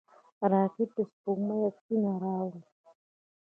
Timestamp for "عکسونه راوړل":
1.69-2.63